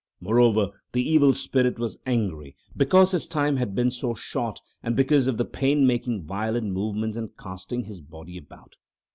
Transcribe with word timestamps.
Moreover, 0.19 0.71
the 0.93 1.07
evil 1.07 1.31
spirit 1.31 1.77
was 1.77 1.99
angry 2.07 2.55
because 2.75 3.11
his 3.11 3.27
time 3.27 3.57
had 3.57 3.75
been 3.75 3.91
so 3.91 4.15
short 4.15 4.59
and 4.81 4.95
because 4.95 5.27
of 5.27 5.37
the 5.37 5.45
painmaking 5.45 6.23
violent 6.23 6.73
movements 6.73 7.17
and 7.17 7.29
casting 7.37 7.83
his 7.83 8.01
body 8.01 8.35
about. 8.35 8.77